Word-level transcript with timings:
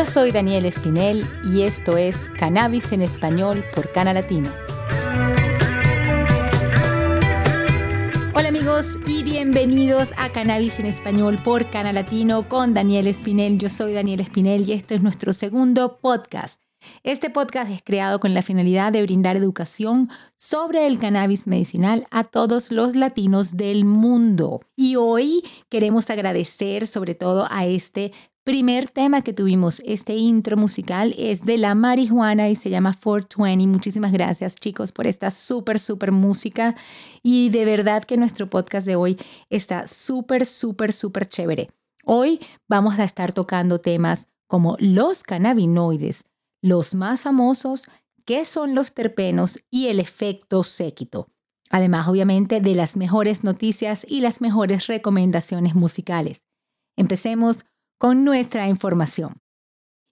Yo 0.00 0.06
soy 0.06 0.30
Daniel 0.30 0.64
Espinel 0.64 1.26
y 1.44 1.60
esto 1.60 1.98
es 1.98 2.16
Cannabis 2.38 2.90
en 2.90 3.02
Español 3.02 3.62
por 3.74 3.92
Cana 3.92 4.14
Latino. 4.14 4.50
Hola 8.34 8.48
amigos 8.48 8.96
y 9.06 9.22
bienvenidos 9.22 10.08
a 10.16 10.30
Cannabis 10.30 10.78
en 10.78 10.86
Español 10.86 11.38
por 11.44 11.68
Cana 11.68 11.92
Latino 11.92 12.48
con 12.48 12.72
Daniel 12.72 13.08
Espinel. 13.08 13.58
Yo 13.58 13.68
soy 13.68 13.92
Daniel 13.92 14.20
Espinel 14.20 14.66
y 14.66 14.72
este 14.72 14.94
es 14.94 15.02
nuestro 15.02 15.34
segundo 15.34 15.98
podcast. 16.00 16.58
Este 17.02 17.30
podcast 17.30 17.70
es 17.70 17.82
creado 17.82 18.20
con 18.20 18.34
la 18.34 18.42
finalidad 18.42 18.92
de 18.92 19.02
brindar 19.02 19.36
educación 19.36 20.08
sobre 20.36 20.86
el 20.86 20.98
cannabis 20.98 21.46
medicinal 21.46 22.06
a 22.10 22.24
todos 22.24 22.72
los 22.72 22.96
latinos 22.96 23.56
del 23.56 23.84
mundo. 23.84 24.62
Y 24.76 24.96
hoy 24.96 25.42
queremos 25.68 26.08
agradecer 26.08 26.86
sobre 26.86 27.14
todo 27.14 27.46
a 27.50 27.66
este 27.66 28.12
primer 28.44 28.90
tema 28.90 29.22
que 29.22 29.32
tuvimos, 29.32 29.80
este 29.84 30.14
intro 30.14 30.56
musical, 30.56 31.14
es 31.18 31.42
de 31.42 31.58
la 31.58 31.74
marihuana 31.74 32.48
y 32.48 32.56
se 32.56 32.70
llama 32.70 32.92
420. 32.94 33.66
Muchísimas 33.66 34.12
gracias 34.12 34.56
chicos 34.56 34.92
por 34.92 35.06
esta 35.06 35.30
súper, 35.30 35.78
súper 35.78 36.12
música. 36.12 36.74
Y 37.22 37.50
de 37.50 37.64
verdad 37.64 38.04
que 38.04 38.16
nuestro 38.16 38.48
podcast 38.48 38.86
de 38.86 38.96
hoy 38.96 39.16
está 39.50 39.86
súper, 39.86 40.46
súper, 40.46 40.92
súper 40.92 41.26
chévere. 41.26 41.70
Hoy 42.04 42.40
vamos 42.68 42.98
a 42.98 43.04
estar 43.04 43.32
tocando 43.32 43.78
temas 43.78 44.26
como 44.46 44.76
los 44.80 45.22
cannabinoides, 45.22 46.24
los 46.62 46.94
más 46.94 47.20
famosos, 47.20 47.84
qué 48.24 48.44
son 48.44 48.74
los 48.74 48.92
terpenos 48.92 49.58
y 49.70 49.88
el 49.88 50.00
efecto 50.00 50.64
séquito. 50.64 51.28
Además, 51.70 52.08
obviamente, 52.08 52.60
de 52.60 52.74
las 52.74 52.96
mejores 52.96 53.44
noticias 53.44 54.04
y 54.08 54.22
las 54.22 54.40
mejores 54.40 54.88
recomendaciones 54.88 55.76
musicales. 55.76 56.42
Empecemos 56.96 57.64
con 58.00 58.24
nuestra 58.24 58.66
información. 58.66 59.34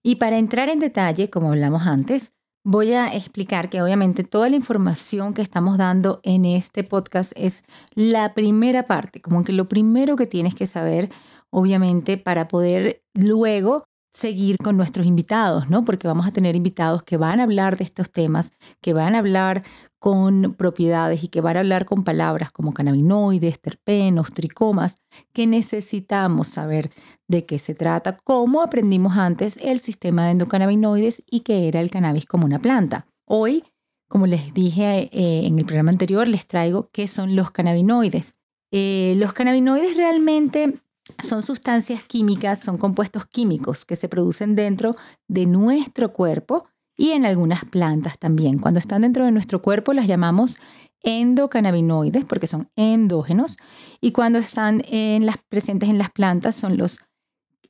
Y 0.05 0.17
para 0.17 0.37
entrar 0.37 0.69
en 0.69 0.79
detalle, 0.79 1.31
como 1.31 1.51
hablamos 1.51 1.87
antes, 1.87 2.33
voy 2.63 2.93
a 2.93 3.15
explicar 3.15 3.71
que 3.71 3.81
obviamente 3.81 4.25
toda 4.25 4.51
la 4.51 4.57
información 4.57 5.33
que 5.33 5.41
estamos 5.41 5.79
dando 5.79 6.21
en 6.23 6.45
este 6.45 6.85
podcast 6.85 7.33
es 7.35 7.65
la 7.95 8.35
primera 8.35 8.87
parte, 8.87 9.23
como 9.23 9.43
que 9.43 9.55
lo 9.55 9.69
primero 9.69 10.17
que 10.17 10.27
tienes 10.27 10.55
que 10.55 10.67
saber, 10.67 11.09
obviamente, 11.51 12.19
para 12.19 12.47
poder 12.47 13.03
luego 13.15 13.85
seguir 14.13 14.59
con 14.59 14.77
nuestros 14.77 15.07
invitados, 15.07 15.71
¿no? 15.71 15.85
Porque 15.85 16.09
vamos 16.09 16.27
a 16.27 16.33
tener 16.33 16.57
invitados 16.57 17.03
que 17.03 17.17
van 17.17 17.41
a 17.41 17.45
hablar 17.45 17.79
de 17.79 17.85
estos 17.85 18.11
temas, 18.11 18.51
que 18.83 18.93
van 18.93 19.15
a 19.15 19.21
hablar 19.21 19.63
con 19.99 20.55
propiedades 20.57 21.25
y 21.25 21.29
que 21.29 21.41
van 21.41 21.57
a 21.57 21.61
hablar 21.61 21.85
con 21.85 22.05
palabras 22.05 22.53
como 22.53 22.73
cannabinoides, 22.73 23.61
terpenos, 23.61 24.33
tricomas, 24.33 24.97
que 25.33 25.47
necesitamos 25.47 26.49
saber 26.49 26.91
de 27.27 27.45
qué 27.47 27.59
se 27.59 27.75
trata, 27.75 28.17
cómo 28.25 28.63
aprendimos 28.63 29.17
antes 29.17 29.59
el 29.61 29.81
sistema 29.81 30.25
de 30.25 30.33
endocannabinoides 30.33 31.23
y 31.27 31.41
qué 31.41 31.69
era 31.69 31.81
el 31.81 31.91
cannabis 31.91 32.27
como 32.27 32.47
una 32.47 32.61
planta. 32.61 33.07
Hoy, 33.25 33.65
como 34.09 34.27
les 34.27 34.55
dije 34.55 35.11
eh, 35.13 35.47
en 35.47 35.59
el 35.59 35.65
programa 35.65 35.91
anterior, 35.91 36.29
les 36.29 36.47
traigo 36.47 36.91
qué 36.93 37.09
son 37.09 37.35
los 37.35 37.51
cannabinoides. 37.51 38.35
Eh, 38.71 39.15
los 39.17 39.33
cannabinoides 39.33 39.97
realmente 39.97 40.81
son 41.23 41.43
sustancias 41.43 42.05
químicas, 42.05 42.61
son 42.61 42.79
compuestos 42.79 43.27
químicos 43.27 43.85
que 43.85 43.97
se 43.97 44.09
producen 44.09 44.55
dentro 44.55 44.95
de 45.27 45.47
nuestro 45.47 46.13
cuerpo 46.13 46.67
y 46.99 47.13
en 47.13 47.25
algunas 47.25 47.65
plantas 47.65 48.19
también. 48.19 48.59
Cuando 48.59 48.79
están 48.79 49.03
dentro 49.03 49.25
de 49.25 49.31
nuestro 49.31 49.63
cuerpo 49.63 49.95
las 49.95 50.07
llamamos 50.07 50.59
endocannabinoides 51.03 52.25
porque 52.25 52.49
son 52.49 52.69
endógenos 52.77 53.57
y 54.01 54.11
cuando 54.11 54.39
están 54.39 54.83
en 54.89 55.25
las, 55.25 55.37
presentes 55.49 55.89
en 55.89 55.97
las 55.97 56.11
plantas 56.11 56.57
son 56.57 56.77
los 56.77 56.99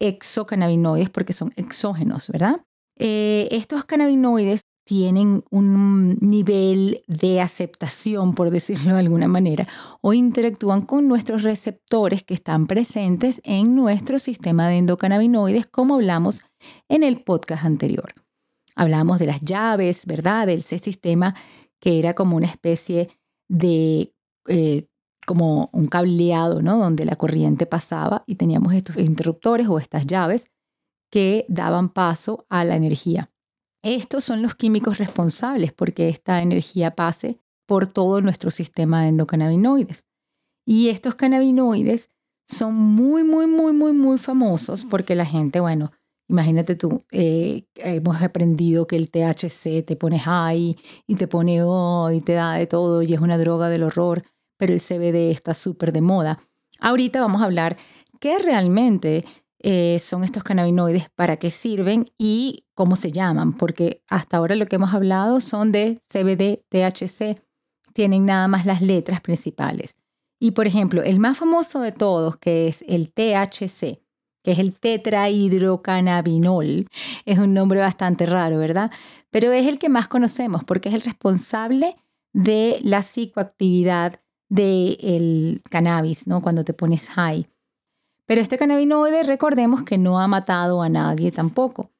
exocannabinoides 0.00 1.10
porque 1.10 1.34
son 1.34 1.52
exógenos, 1.56 2.28
¿verdad? 2.30 2.62
Eh, 2.98 3.48
estos 3.52 3.84
cannabinoides 3.84 4.62
tienen 4.84 5.44
un 5.50 6.16
nivel 6.20 7.02
de 7.06 7.42
aceptación, 7.42 8.34
por 8.34 8.50
decirlo 8.50 8.94
de 8.94 9.00
alguna 9.00 9.28
manera, 9.28 9.68
o 10.00 10.14
interactúan 10.14 10.80
con 10.80 11.06
nuestros 11.06 11.42
receptores 11.42 12.22
que 12.22 12.32
están 12.32 12.66
presentes 12.66 13.42
en 13.44 13.76
nuestro 13.76 14.18
sistema 14.18 14.66
de 14.66 14.78
endocannabinoides, 14.78 15.66
como 15.66 15.96
hablamos 15.96 16.40
en 16.88 17.02
el 17.02 17.22
podcast 17.22 17.66
anterior. 17.66 18.14
Hablamos 18.78 19.18
de 19.18 19.26
las 19.26 19.40
llaves, 19.40 20.06
¿verdad? 20.06 20.46
Del 20.46 20.62
sistema 20.62 21.34
que 21.80 21.98
era 21.98 22.14
como 22.14 22.36
una 22.36 22.46
especie 22.46 23.10
de, 23.48 24.14
eh, 24.46 24.86
como 25.26 25.68
un 25.72 25.86
cableado, 25.86 26.62
¿no? 26.62 26.78
Donde 26.78 27.04
la 27.04 27.16
corriente 27.16 27.66
pasaba 27.66 28.22
y 28.24 28.36
teníamos 28.36 28.74
estos 28.74 28.96
interruptores 28.96 29.66
o 29.66 29.80
estas 29.80 30.06
llaves 30.06 30.46
que 31.10 31.44
daban 31.48 31.88
paso 31.88 32.46
a 32.48 32.64
la 32.64 32.76
energía. 32.76 33.32
Estos 33.82 34.24
son 34.24 34.42
los 34.42 34.54
químicos 34.54 34.98
responsables 34.98 35.72
porque 35.72 36.08
esta 36.08 36.40
energía 36.40 36.94
pase 36.94 37.40
por 37.66 37.88
todo 37.88 38.20
nuestro 38.20 38.52
sistema 38.52 39.02
de 39.02 39.08
endocannabinoides. 39.08 40.04
Y 40.64 40.88
estos 40.88 41.16
cannabinoides 41.16 42.10
son 42.48 42.74
muy, 42.74 43.24
muy, 43.24 43.48
muy, 43.48 43.72
muy, 43.72 43.92
muy 43.92 44.18
famosos 44.18 44.84
porque 44.84 45.16
la 45.16 45.26
gente, 45.26 45.58
bueno, 45.58 45.90
imagínate 46.28 46.76
tú, 46.76 47.04
eh, 47.10 47.64
hemos 47.76 48.20
aprendido 48.22 48.86
que 48.86 48.96
el 48.96 49.10
THC 49.10 49.84
te 49.84 49.96
pone 49.96 50.18
high 50.18 50.76
y 51.06 51.14
te 51.16 51.26
pone 51.26 51.62
oh, 51.62 52.10
y 52.10 52.20
te 52.20 52.34
da 52.34 52.54
de 52.54 52.66
todo 52.66 53.02
y 53.02 53.12
es 53.12 53.20
una 53.20 53.38
droga 53.38 53.68
del 53.68 53.82
horror, 53.82 54.22
pero 54.56 54.72
el 54.72 54.80
CBD 54.80 55.30
está 55.30 55.54
súper 55.54 55.92
de 55.92 56.02
moda. 56.02 56.38
Ahorita 56.80 57.20
vamos 57.20 57.42
a 57.42 57.46
hablar 57.46 57.76
qué 58.20 58.38
realmente 58.38 59.24
eh, 59.60 59.98
son 60.00 60.22
estos 60.22 60.44
cannabinoides, 60.44 61.08
para 61.10 61.36
qué 61.36 61.50
sirven 61.50 62.06
y 62.16 62.64
cómo 62.74 62.94
se 62.94 63.10
llaman, 63.10 63.54
porque 63.54 64.02
hasta 64.06 64.36
ahora 64.36 64.54
lo 64.54 64.66
que 64.66 64.76
hemos 64.76 64.94
hablado 64.94 65.40
son 65.40 65.72
de 65.72 66.00
CBD, 66.08 66.62
THC, 66.68 67.42
tienen 67.92 68.26
nada 68.26 68.46
más 68.46 68.66
las 68.66 68.82
letras 68.82 69.20
principales. 69.20 69.96
Y 70.38 70.52
por 70.52 70.68
ejemplo, 70.68 71.02
el 71.02 71.18
más 71.18 71.38
famoso 71.38 71.80
de 71.80 71.90
todos, 71.90 72.36
que 72.36 72.68
es 72.68 72.84
el 72.86 73.12
THC, 73.12 74.00
es 74.52 74.58
el 74.58 74.78
tetrahidrocannabinol, 74.78 76.86
es 77.24 77.38
un 77.38 77.54
nombre 77.54 77.80
bastante 77.80 78.26
raro, 78.26 78.58
¿verdad? 78.58 78.90
Pero 79.30 79.52
es 79.52 79.66
el 79.66 79.78
que 79.78 79.88
más 79.88 80.08
conocemos 80.08 80.64
porque 80.64 80.88
es 80.88 80.94
el 80.94 81.02
responsable 81.02 81.96
de 82.32 82.78
la 82.82 83.02
psicoactividad 83.02 84.20
del 84.48 85.62
cannabis, 85.70 86.26
¿no? 86.26 86.40
Cuando 86.40 86.64
te 86.64 86.72
pones 86.72 87.08
high. 87.10 87.48
Pero 88.26 88.40
este 88.40 88.58
cannabinoide, 88.58 89.22
recordemos 89.22 89.82
que 89.82 89.98
no 89.98 90.20
ha 90.20 90.28
matado 90.28 90.82
a 90.82 90.88
nadie 90.88 91.32
tampoco. 91.32 91.90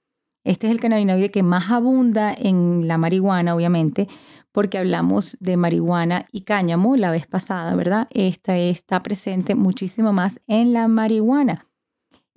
Este 0.44 0.66
es 0.66 0.72
el 0.72 0.80
cannabinoide 0.80 1.30
que 1.30 1.42
más 1.42 1.70
abunda 1.70 2.34
en 2.36 2.88
la 2.88 2.96
marihuana, 2.96 3.54
obviamente, 3.54 4.08
porque 4.52 4.78
hablamos 4.78 5.36
de 5.40 5.56
marihuana 5.56 6.26
y 6.32 6.42
cáñamo 6.42 6.96
la 6.96 7.10
vez 7.10 7.26
pasada, 7.26 7.74
¿verdad? 7.74 8.08
Esta 8.10 8.56
está 8.56 9.02
presente 9.02 9.54
muchísimo 9.54 10.12
más 10.12 10.40
en 10.46 10.72
la 10.72 10.88
marihuana. 10.88 11.67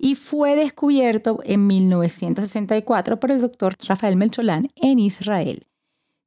Y 0.04 0.16
fue 0.16 0.56
descubierto 0.56 1.38
en 1.44 1.68
1964 1.68 3.20
por 3.20 3.30
el 3.30 3.40
doctor 3.40 3.76
Rafael 3.86 4.16
Melcholán 4.16 4.68
en 4.74 4.98
Israel. 4.98 5.68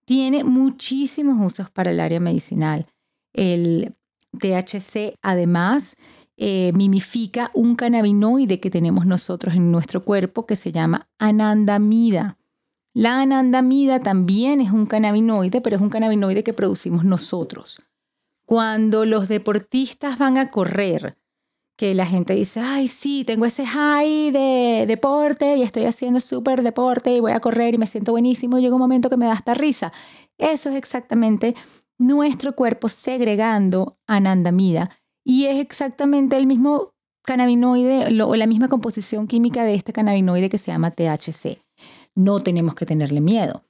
Tiene 0.06 0.46
muchísimos 0.46 1.46
usos 1.46 1.70
para 1.70 1.92
el 1.92 2.00
área 2.00 2.22
medicinal. 2.22 2.86
El 3.34 3.94
THC, 4.40 5.18
además, 5.22 5.98
eh, 6.38 6.72
mimifica 6.74 7.52
un 7.54 7.76
cannabinoide 7.76 8.62
que 8.62 8.72
tenemos 8.72 9.06
nosotros 9.06 9.56
en 9.56 9.74
nuestro 9.74 10.06
cuerpo 10.06 10.46
que 10.46 10.56
se 10.56 10.72
llama 10.72 11.10
anandamida. 11.20 12.38
La 12.94 13.20
anandamida 13.20 14.00
también 14.00 14.62
es 14.62 14.72
un 14.72 14.86
cannabinoide, 14.86 15.60
pero 15.60 15.76
es 15.76 15.82
un 15.82 15.90
cannabinoide 15.90 16.46
que 16.46 16.54
producimos 16.54 17.04
nosotros. 17.04 17.82
Cuando 18.46 19.04
los 19.04 19.28
deportistas 19.28 20.18
van 20.18 20.38
a 20.38 20.50
correr, 20.50 21.18
que 21.78 21.94
la 21.94 22.06
gente 22.06 22.34
dice, 22.34 22.62
ay, 22.62 22.88
sí, 22.88 23.24
tengo 23.26 23.46
ese 23.46 23.66
high 23.66 24.32
de 24.32 24.86
deporte 24.88 25.58
y 25.58 25.62
estoy 25.62 25.86
haciendo 25.86 26.20
súper 26.20 26.64
deporte 26.64 27.14
y 27.14 27.20
voy 27.20 27.34
a 27.34 27.40
correr 27.40 27.76
y 27.76 27.78
me 27.78 27.88
siento 27.88 28.12
buenísimo, 28.12 28.60
llega 28.60 28.76
un 28.76 28.82
momento 28.82 29.10
que 29.10 29.18
me 29.18 29.26
da 29.26 29.34
hasta 29.34 29.54
risa. 29.54 29.92
Eso 30.38 30.70
es 30.70 30.76
exactamente 30.76 31.56
nuestro 31.98 32.56
cuerpo 32.56 32.88
segregando 32.88 33.98
anandamida 34.08 34.90
y 35.24 35.46
es 35.46 35.60
exactamente 35.60 36.38
el 36.38 36.48
mismo 36.48 36.94
cannabinoide 37.24 38.22
o 38.24 38.36
la 38.36 38.48
misma 38.48 38.70
composición 38.70 39.28
química 39.28 39.64
de 39.64 39.74
este 39.74 39.92
cannabinoide 39.92 40.50
que 40.50 40.58
se 40.58 40.72
llama 40.72 40.92
THC. 40.92 41.62
No 42.14 42.40
tenemos 42.40 42.76
que 42.76 42.86
tenerle 42.86 43.20
miedo. 43.20 43.64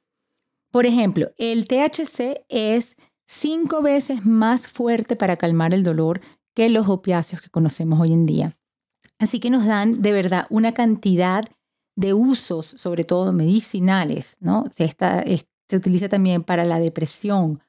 Por 0.71 0.85
ejemplo, 0.85 1.31
el 1.37 1.67
THC 1.67 2.45
es 2.49 2.95
cinco 3.27 3.81
veces 3.81 4.25
más 4.25 4.67
fuerte 4.67 5.15
para 5.15 5.37
calmar 5.37 5.73
el 5.73 5.83
dolor 5.83 6.19
que 6.55 6.69
los 6.69 6.89
opiáceos 6.89 7.41
que 7.41 7.49
conocemos 7.49 7.99
hoy 7.99 8.13
en 8.13 8.25
día. 8.25 8.57
Así 9.19 9.39
que 9.39 9.49
nos 9.49 9.65
dan 9.65 10.01
de 10.01 10.11
verdad 10.11 10.47
una 10.49 10.73
cantidad 10.73 11.45
de 11.95 12.13
usos, 12.13 12.67
sobre 12.67 13.03
todo 13.03 13.31
medicinales, 13.31 14.35
¿no? 14.39 14.65
se 14.75 15.75
utiliza 15.75 16.09
también 16.09 16.43
para 16.43 16.65
la 16.65 16.79
depresión, 16.79 17.61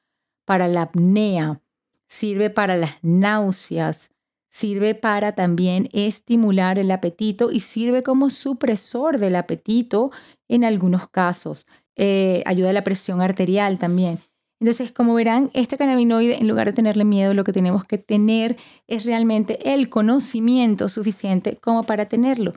para 0.45 0.67
la 0.67 0.83
apnea, 0.83 1.61
sirve 2.07 2.49
para 2.49 2.75
las 2.75 2.95
náuseas, 3.01 4.11
sirve 4.49 4.95
para 4.95 5.33
también 5.33 5.89
estimular 5.93 6.79
el 6.79 6.91
apetito 6.91 7.51
y 7.51 7.59
sirve 7.59 8.03
como 8.03 8.29
supresor 8.29 9.19
del 9.19 9.35
apetito 9.35 10.11
en 10.47 10.63
algunos 10.63 11.07
casos. 11.09 11.65
Eh, 11.95 12.43
ayuda 12.45 12.69
a 12.69 12.73
la 12.73 12.83
presión 12.83 13.21
arterial 13.21 13.79
también. 13.79 14.19
Entonces, 14.59 14.91
como 14.91 15.13
verán, 15.13 15.51
este 15.53 15.77
cannabinoide, 15.77 16.39
en 16.39 16.47
lugar 16.47 16.67
de 16.67 16.73
tenerle 16.73 17.05
miedo, 17.05 17.33
lo 17.33 17.43
que 17.43 17.53
tenemos 17.53 17.83
que 17.83 17.97
tener 17.97 18.57
es 18.87 19.05
realmente 19.05 19.73
el 19.73 19.89
conocimiento 19.89 20.89
suficiente 20.89 21.57
como 21.57 21.83
para 21.83 22.07
tenerlo 22.07 22.53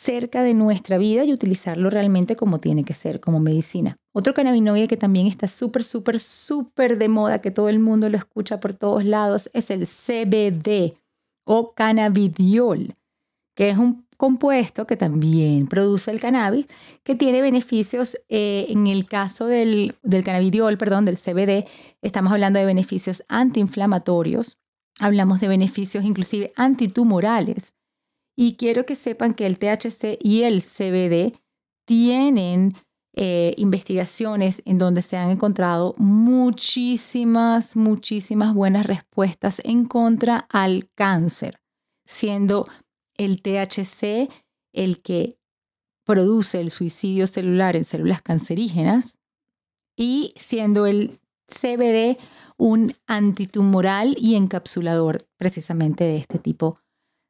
cerca 0.00 0.42
de 0.42 0.54
nuestra 0.54 0.96
vida 0.96 1.24
y 1.24 1.32
utilizarlo 1.32 1.90
realmente 1.90 2.34
como 2.34 2.58
tiene 2.58 2.84
que 2.84 2.94
ser, 2.94 3.20
como 3.20 3.38
medicina. 3.38 3.98
Otro 4.12 4.32
cannabinoide 4.32 4.88
que 4.88 4.96
también 4.96 5.26
está 5.26 5.46
súper, 5.46 5.84
súper, 5.84 6.20
súper 6.20 6.96
de 6.96 7.08
moda, 7.10 7.40
que 7.42 7.50
todo 7.50 7.68
el 7.68 7.80
mundo 7.80 8.08
lo 8.08 8.16
escucha 8.16 8.60
por 8.60 8.74
todos 8.74 9.04
lados, 9.04 9.50
es 9.52 9.70
el 9.70 9.86
CBD 9.86 10.96
o 11.44 11.74
cannabidiol, 11.74 12.96
que 13.54 13.68
es 13.68 13.76
un 13.76 14.06
compuesto 14.20 14.86
que 14.86 14.98
también 14.98 15.66
produce 15.66 16.10
el 16.10 16.20
cannabis, 16.20 16.66
que 17.04 17.14
tiene 17.14 17.40
beneficios, 17.40 18.18
eh, 18.28 18.66
en 18.68 18.86
el 18.86 19.06
caso 19.06 19.46
del, 19.46 19.96
del 20.02 20.24
cannabidiol, 20.24 20.76
perdón, 20.76 21.06
del 21.06 21.16
CBD, 21.16 21.64
estamos 22.02 22.30
hablando 22.30 22.58
de 22.58 22.66
beneficios 22.66 23.22
antiinflamatorios, 23.28 24.58
hablamos 24.98 25.40
de 25.40 25.48
beneficios 25.48 26.04
inclusive 26.04 26.52
antitumorales. 26.54 27.72
Y 28.36 28.56
quiero 28.56 28.84
que 28.84 28.94
sepan 28.94 29.32
que 29.32 29.46
el 29.46 29.58
THC 29.58 30.18
y 30.20 30.42
el 30.42 30.62
CBD 30.62 31.40
tienen 31.86 32.74
eh, 33.16 33.54
investigaciones 33.56 34.60
en 34.66 34.76
donde 34.76 35.00
se 35.00 35.16
han 35.16 35.30
encontrado 35.30 35.94
muchísimas, 35.96 37.74
muchísimas 37.74 38.52
buenas 38.52 38.84
respuestas 38.84 39.62
en 39.64 39.86
contra 39.86 40.46
al 40.50 40.90
cáncer, 40.94 41.62
siendo 42.04 42.66
el 43.24 43.42
THC 43.42 44.30
el 44.72 45.02
que 45.02 45.38
produce 46.06 46.60
el 46.60 46.70
suicidio 46.70 47.26
celular 47.26 47.76
en 47.76 47.84
células 47.84 48.22
cancerígenas 48.22 49.18
y 49.96 50.32
siendo 50.36 50.86
el 50.86 51.20
CBD 51.46 52.16
un 52.56 52.94
antitumoral 53.06 54.16
y 54.18 54.36
encapsulador 54.36 55.26
precisamente 55.36 56.04
de 56.04 56.16
este 56.16 56.38
tipo 56.38 56.78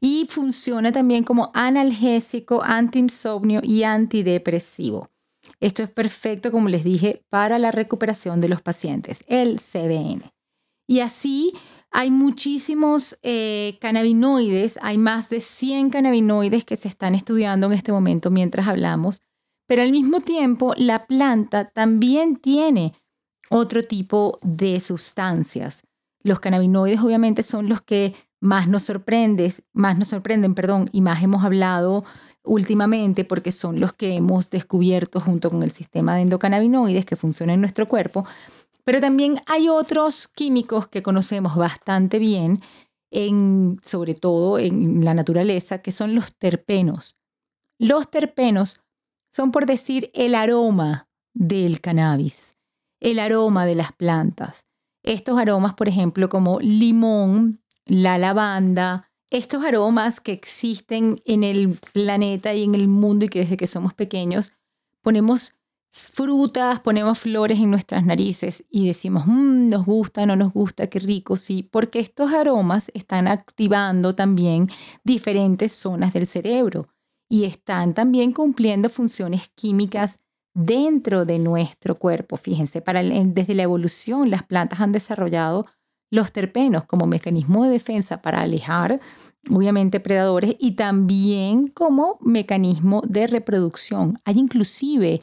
Y 0.01 0.27
funciona 0.29 0.93
también 0.93 1.25
como 1.25 1.51
analgésico, 1.55 2.63
antiinsomnio 2.63 3.61
y 3.63 3.85
antidepresivo. 3.85 5.09
Esto 5.63 5.85
es 5.85 5.91
perfecto, 5.91 6.51
como 6.51 6.69
les 6.69 6.83
dije, 6.83 7.25
para 7.31 7.57
la 7.61 7.71
recuperación 7.71 8.41
de 8.41 8.49
los 8.49 8.61
pacientes, 8.61 9.23
el 9.29 9.61
CBN. 9.61 10.33
Y 10.89 10.99
así 10.99 11.53
hay 11.93 12.11
muchísimos 12.11 13.17
eh, 13.23 13.79
cannabinoides, 13.81 14.77
hay 14.83 14.99
más 14.99 15.29
de 15.29 15.41
100 15.41 15.91
cannabinoides 15.91 16.65
que 16.65 16.75
se 16.75 16.89
están 16.89 17.15
estudiando 17.15 17.69
en 17.69 17.75
este 17.75 17.93
momento 17.93 18.29
mientras 18.29 18.67
hablamos, 18.67 19.23
pero 19.69 19.83
al 19.83 19.93
mismo 19.93 20.21
tiempo 20.21 20.75
la 20.77 21.07
planta 21.07 21.71
también 21.71 22.39
tiene 22.39 22.95
otro 23.49 23.85
tipo 23.85 24.41
de 24.43 24.81
sustancias. 24.81 25.85
Los 26.25 26.41
cannabinoides 26.41 26.99
obviamente 26.99 27.45
son 27.45 27.69
los 27.69 27.83
que 27.83 28.17
más 28.41 28.67
nos 28.67 28.83
sorprenden, 28.83 29.53
más 29.73 29.97
nos 29.97 30.09
sorprenden, 30.09 30.57
perdón, 30.57 30.91
y 30.91 31.03
más 31.03 31.23
hemos 31.23 31.45
hablado 31.45 32.03
últimamente 32.45 33.25
porque 33.25 33.53
son 33.53 33.81
los 33.81 33.93
que 33.93 34.15
hemos 34.15 34.51
descubierto 34.51 35.21
junto 35.21 35.51
con 35.51 35.63
el 35.63 35.71
sistema 35.71 36.17
de 36.17 36.23
endocannabinoides 36.23 37.05
que 37.07 37.17
funciona 37.17 37.55
en 37.55 37.61
nuestro 37.61 37.89
cuerpo. 37.89 38.27
Pero 38.85 39.01
también 39.01 39.41
hay 39.47 39.69
otros 39.69 40.29
químicos 40.29 40.89
que 40.89 41.03
conocemos 41.03 41.57
bastante 41.57 42.19
bien, 42.19 42.61
en, 43.11 43.81
sobre 43.85 44.15
todo 44.15 44.59
en 44.59 45.05
la 45.05 45.15
naturaleza, 45.15 45.79
que 45.79 45.93
son 45.93 46.15
los 46.15 46.35
terpenos. 46.35 47.17
Los 47.79 48.11
terpenos 48.11 48.81
son, 49.33 49.53
por 49.53 49.67
decir, 49.67 50.11
el 50.15 50.35
aroma 50.35 51.09
del 51.35 51.81
cannabis, 51.81 52.55
el 53.01 53.19
aroma 53.19 53.67
de 53.67 53.75
las 53.75 53.93
plantas. 53.93 54.67
Estos 55.05 55.39
aromas, 55.39 55.75
por 55.75 55.89
ejemplo, 55.89 56.29
como 56.29 56.61
limón, 56.61 57.61
la 57.85 58.19
lavanda, 58.19 59.12
estos 59.33 59.65
aromas 59.65 60.21
que 60.21 60.33
existen 60.33 61.21
en 61.25 61.43
el 61.43 61.79
planeta 61.93 62.53
y 62.53 62.65
en 62.65 62.75
el 62.75 62.87
mundo 62.87 63.25
y 63.25 63.29
que 63.31 63.41
desde 63.41 63.57
que 63.57 63.67
somos 63.67 63.95
pequeños 63.95 64.53
ponemos 65.01 65.55
frutas, 65.91 66.81
ponemos 66.81 67.19
flores 67.19 67.59
en 67.59 67.71
nuestras 67.71 68.05
narices 68.05 68.63
y 68.71 68.87
decimos, 68.87 69.27
mm, 69.27 69.71
nos 69.71 69.87
gusta, 69.87 70.27
no 70.27 70.37
nos 70.37 70.53
gusta, 70.53 70.87
qué 70.89 70.99
rico, 70.99 71.37
sí, 71.37 71.63
porque 71.63 71.99
estos 71.99 72.33
aromas 72.33 72.91
están 72.95 73.27
activando 73.27 74.15
también 74.15 74.71
diferentes 75.03 75.73
zonas 75.73 76.13
del 76.13 76.27
cerebro 76.27 76.89
y 77.29 77.45
están 77.45 77.95
también 77.95 78.33
cumpliendo 78.33 78.91
funciones 78.91 79.49
químicas 79.55 80.21
dentro 80.53 81.25
de 81.25 81.39
nuestro 81.39 81.99
cuerpo. 81.99 82.37
Fíjense, 82.37 82.83
para, 82.83 83.03
desde 83.03 83.55
la 83.55 83.63
evolución 83.63 84.31
las 84.31 84.43
plantas 84.43 84.81
han 84.81 84.93
desarrollado 84.93 85.67
los 86.13 86.31
terpenos 86.31 86.85
como 86.85 87.07
mecanismo 87.07 87.65
de 87.65 87.71
defensa 87.71 88.21
para 88.21 88.43
alejar, 88.43 89.01
obviamente, 89.51 90.01
predadores 90.01 90.57
y 90.59 90.73
también 90.73 91.69
como 91.69 92.19
mecanismo 92.21 93.03
de 93.07 93.27
reproducción. 93.27 94.19
Hay 94.25 94.39
inclusive 94.39 95.21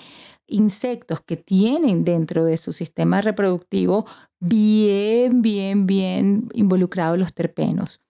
insectos 0.48 1.22
que 1.22 1.38
tienen 1.38 2.04
dentro 2.04 2.44
de 2.44 2.58
su 2.58 2.74
sistema 2.74 3.22
reproductivo 3.22 4.06
bien, 4.40 5.42
bien, 5.42 5.86
bien 5.86 6.50
involucrados 6.54 7.20
los 7.20 7.34
terpenos. 7.34 8.02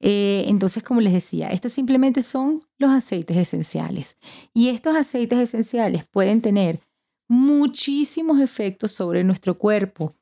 Eh, 0.00 0.44
entonces, 0.48 0.82
como 0.82 1.00
les 1.00 1.12
decía, 1.12 1.48
estos 1.48 1.72
simplemente 1.72 2.22
son 2.22 2.62
los 2.78 2.90
aceites 2.90 3.36
esenciales. 3.36 4.16
Y 4.52 4.68
estos 4.68 4.94
aceites 4.94 5.38
esenciales 5.38 6.04
pueden 6.04 6.42
tener 6.42 6.80
muchísimos 7.28 8.40
efectos 8.40 8.92
sobre 8.92 9.24
nuestro 9.24 9.58
cuerpo. 9.58 10.14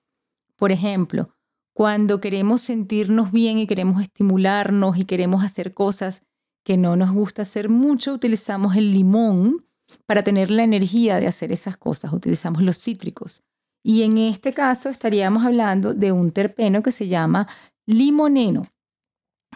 Por 0.56 0.70
ejemplo, 0.70 1.30
cuando 1.74 2.20
queremos 2.20 2.62
sentirnos 2.62 3.32
bien 3.32 3.58
y 3.58 3.66
queremos 3.66 4.00
estimularnos 4.00 4.96
y 4.96 5.04
queremos 5.04 5.44
hacer 5.44 5.74
cosas 5.74 6.22
que 6.64 6.76
no 6.76 6.96
nos 6.96 7.12
gusta 7.12 7.42
hacer 7.42 7.68
mucho, 7.68 8.14
utilizamos 8.14 8.76
el 8.76 8.92
limón 8.92 9.66
para 10.06 10.22
tener 10.22 10.50
la 10.50 10.62
energía 10.64 11.20
de 11.20 11.26
hacer 11.26 11.52
esas 11.52 11.76
cosas, 11.76 12.12
utilizamos 12.12 12.62
los 12.62 12.78
cítricos. 12.78 13.42
Y 13.84 14.02
en 14.02 14.16
este 14.18 14.52
caso 14.52 14.88
estaríamos 14.88 15.44
hablando 15.44 15.92
de 15.92 16.10
un 16.12 16.30
terpeno 16.30 16.82
que 16.82 16.92
se 16.92 17.06
llama 17.08 17.48
limoneno. 17.86 18.62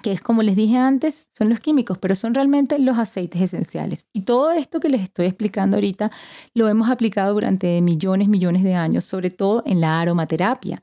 que 0.02 0.12
es 0.12 0.20
como 0.20 0.42
les 0.42 0.54
dije 0.56 0.76
antes, 0.76 1.26
son 1.36 1.48
los 1.48 1.60
químicos, 1.60 1.98
pero 1.98 2.14
son 2.14 2.34
realmente 2.34 2.78
los 2.78 2.98
aceites 2.98 3.40
esenciales. 3.42 4.06
Y 4.12 4.22
todo 4.22 4.52
esto 4.52 4.80
que 4.80 4.88
les 4.88 5.02
estoy 5.02 5.26
explicando 5.26 5.76
ahorita 5.76 6.10
lo 6.54 6.68
hemos 6.68 6.88
aplicado 6.90 7.34
durante 7.34 7.80
millones, 7.82 8.28
millones 8.28 8.62
de 8.62 8.74
años, 8.74 9.04
sobre 9.04 9.30
todo 9.30 9.62
en 9.66 9.80
la 9.80 10.00
aromaterapia, 10.00 10.82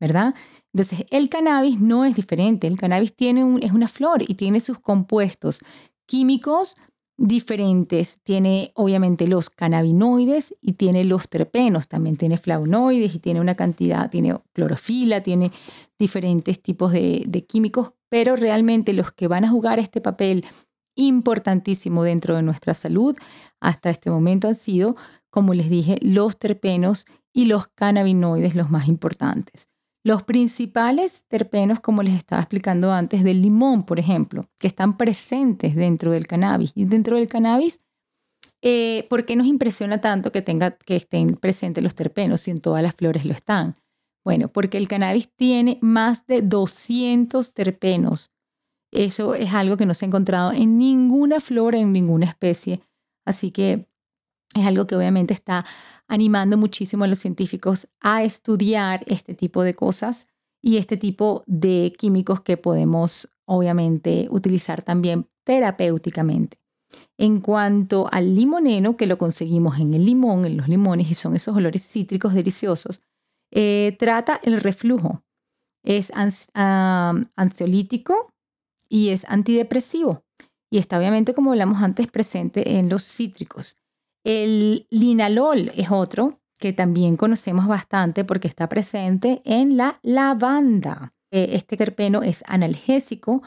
¿verdad? 0.00 0.34
Entonces, 0.76 1.06
el 1.10 1.30
cannabis 1.30 1.80
no 1.80 2.04
es 2.04 2.14
diferente. 2.14 2.66
El 2.66 2.76
cannabis 2.76 3.16
tiene 3.16 3.60
es 3.62 3.72
una 3.72 3.88
flor 3.88 4.22
y 4.28 4.34
tiene 4.34 4.60
sus 4.60 4.78
compuestos 4.78 5.60
químicos 6.04 6.74
diferentes. 7.16 8.18
Tiene 8.24 8.72
obviamente 8.74 9.26
los 9.26 9.48
cannabinoides 9.48 10.54
y 10.60 10.74
tiene 10.74 11.04
los 11.04 11.30
terpenos. 11.30 11.88
También 11.88 12.18
tiene 12.18 12.36
flavonoides 12.36 13.14
y 13.14 13.18
tiene 13.20 13.40
una 13.40 13.54
cantidad, 13.54 14.10
tiene 14.10 14.38
clorofila, 14.52 15.22
tiene 15.22 15.50
diferentes 15.98 16.60
tipos 16.60 16.92
de, 16.92 17.46
químicos, 17.48 17.94
pero 18.10 18.36
realmente 18.36 18.92
los 18.92 19.12
que 19.12 19.28
van 19.28 19.46
a 19.46 19.48
jugar 19.48 19.78
este 19.78 20.02
papel 20.02 20.44
importantísimo 20.94 22.02
dentro 22.02 22.36
de 22.36 22.42
nuestra 22.42 22.74
salud 22.74 23.16
hasta 23.60 23.88
este 23.88 24.10
momento 24.10 24.46
han 24.46 24.56
sido, 24.56 24.94
como 25.30 25.54
les 25.54 25.70
dije, 25.70 25.96
los 26.02 26.38
terpenos 26.38 27.06
y 27.32 27.46
los 27.46 27.66
cannabinoides 27.66 28.54
los 28.54 28.70
más 28.70 28.88
importantes. 28.88 29.68
Los 30.06 30.22
principales 30.22 31.24
terpenos, 31.26 31.80
como 31.80 32.00
les 32.04 32.14
estaba 32.14 32.40
explicando 32.40 32.92
antes, 32.92 33.24
del 33.24 33.42
limón, 33.42 33.82
por 33.84 33.98
ejemplo, 33.98 34.48
que 34.56 34.68
están 34.68 34.96
presentes 34.96 35.74
dentro 35.74 36.12
del 36.12 36.28
cannabis. 36.28 36.70
Y 36.76 36.84
dentro 36.84 37.16
del 37.16 37.26
cannabis, 37.26 37.80
eh, 38.62 39.08
¿por 39.10 39.26
qué 39.26 39.34
nos 39.34 39.48
impresiona 39.48 40.00
tanto 40.00 40.30
que, 40.30 40.42
tenga, 40.42 40.76
que 40.76 40.94
estén 40.94 41.34
presentes 41.34 41.82
los 41.82 41.96
terpenos 41.96 42.42
si 42.42 42.52
en 42.52 42.60
todas 42.60 42.84
las 42.84 42.94
flores 42.94 43.24
lo 43.24 43.32
están? 43.32 43.74
Bueno, 44.24 44.46
porque 44.46 44.78
el 44.78 44.86
cannabis 44.86 45.28
tiene 45.34 45.80
más 45.82 46.24
de 46.28 46.40
200 46.40 47.52
terpenos. 47.52 48.30
Eso 48.92 49.34
es 49.34 49.52
algo 49.54 49.76
que 49.76 49.86
no 49.86 49.94
se 49.94 50.04
ha 50.04 50.06
encontrado 50.06 50.52
en 50.52 50.78
ninguna 50.78 51.40
flora, 51.40 51.78
en 51.78 51.92
ninguna 51.92 52.26
especie. 52.26 52.80
Así 53.24 53.50
que 53.50 53.88
es 54.54 54.64
algo 54.64 54.86
que 54.86 54.94
obviamente 54.94 55.34
está 55.34 55.64
animando 56.08 56.56
muchísimo 56.56 57.04
a 57.04 57.08
los 57.08 57.18
científicos 57.18 57.88
a 58.00 58.22
estudiar 58.22 59.04
este 59.06 59.34
tipo 59.34 59.62
de 59.62 59.74
cosas 59.74 60.26
y 60.62 60.78
este 60.78 60.96
tipo 60.96 61.44
de 61.46 61.94
químicos 61.98 62.40
que 62.40 62.56
podemos 62.56 63.28
obviamente 63.44 64.28
utilizar 64.30 64.82
también 64.82 65.28
terapéuticamente. 65.44 66.58
En 67.18 67.40
cuanto 67.40 68.08
al 68.12 68.34
limoneno, 68.34 68.96
que 68.96 69.06
lo 69.06 69.18
conseguimos 69.18 69.78
en 69.78 69.94
el 69.94 70.04
limón, 70.04 70.44
en 70.44 70.56
los 70.56 70.68
limones, 70.68 71.10
y 71.10 71.14
son 71.14 71.34
esos 71.34 71.56
olores 71.56 71.86
cítricos 71.86 72.34
deliciosos, 72.34 73.00
eh, 73.52 73.96
trata 73.98 74.40
el 74.42 74.60
reflujo. 74.60 75.22
Es 75.84 76.12
ansiolítico 76.14 78.32
y 78.88 79.10
es 79.10 79.24
antidepresivo. 79.28 80.24
Y 80.70 80.78
está 80.78 80.98
obviamente, 80.98 81.32
como 81.32 81.52
hablamos 81.52 81.82
antes, 81.82 82.08
presente 82.08 82.78
en 82.78 82.88
los 82.88 83.04
cítricos. 83.04 83.76
El 84.26 84.88
linalol 84.90 85.70
es 85.76 85.92
otro 85.92 86.40
que 86.58 86.72
también 86.72 87.16
conocemos 87.16 87.68
bastante 87.68 88.24
porque 88.24 88.48
está 88.48 88.68
presente 88.68 89.40
en 89.44 89.76
la 89.76 90.00
lavanda. 90.02 91.14
Eh, 91.30 91.50
este 91.52 91.76
terpeno 91.76 92.24
es 92.24 92.42
analgésico, 92.48 93.42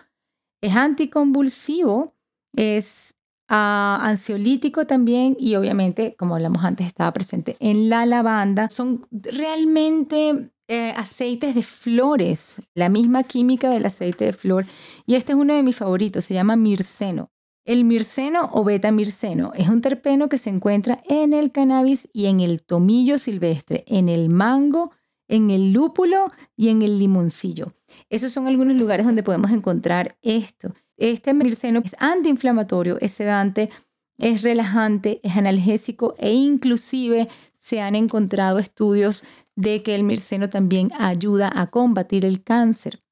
es 0.61 0.73
anticonvulsivo, 0.77 2.15
es 2.55 3.13
ah, 3.49 3.99
ansiolítico 4.03 4.87
también 4.87 5.35
y 5.37 5.55
obviamente, 5.55 6.15
como 6.17 6.35
hablamos 6.35 6.63
antes, 6.63 6.87
estaba 6.87 7.11
presente 7.11 7.57
en 7.59 7.89
la 7.89 8.05
lavanda. 8.05 8.69
Son 8.69 9.05
realmente 9.11 10.49
eh, 10.69 10.93
aceites 10.95 11.55
de 11.55 11.63
flores, 11.63 12.61
la 12.73 12.87
misma 12.87 13.23
química 13.23 13.69
del 13.69 13.85
aceite 13.85 14.23
de 14.23 14.33
flor. 14.33 14.65
Y 15.05 15.15
este 15.15 15.33
es 15.33 15.37
uno 15.37 15.53
de 15.53 15.63
mis 15.63 15.75
favoritos, 15.75 16.23
se 16.23 16.35
llama 16.35 16.55
mirceno. 16.55 17.31
El 17.69 17.83
mirceno 17.83 18.49
o 18.51 18.63
beta-mirceno 18.63 19.51
es 19.53 19.69
un 19.69 19.81
terpeno 19.81 20.27
que 20.27 20.39
se 20.39 20.49
encuentra 20.49 21.03
en 21.07 21.33
el 21.33 21.51
cannabis 21.51 22.09
y 22.11 22.25
en 22.25 22.39
el 22.39 22.63
tomillo 22.63 23.19
silvestre, 23.19 23.83
en 23.85 24.09
el 24.09 24.27
mango, 24.27 24.91
en 25.27 25.51
el 25.51 25.71
lúpulo 25.71 26.31
y 26.57 26.69
en 26.69 26.81
el 26.81 26.97
limoncillo. 26.97 27.75
Esos 28.09 28.33
son 28.33 28.47
algunos 28.47 28.75
lugares 28.75 29.05
donde 29.05 29.21
podemos 29.21 29.51
encontrar 29.51 30.17
esto. 30.23 30.73
Este 30.97 31.35
mirceno 31.35 31.83
es 31.85 31.95
antiinflamatorio, 31.99 32.97
es 33.01 33.11
sedante, 33.11 33.69
es 34.17 34.41
relajante, 34.41 35.19
es 35.21 35.37
analgésico 35.37 36.15
e 36.17 36.33
inclusive 36.33 37.27
se 37.59 37.81
han 37.81 37.93
encontrado 37.93 38.57
estudios 38.57 39.23
de 39.55 39.83
que 39.83 39.93
el 39.93 40.03
mirceno 40.03 40.49
también 40.49 40.89
ayuda 40.97 41.51
a 41.53 41.67
combatir 41.67 42.25
el 42.25 42.41
cáncer. 42.43 43.03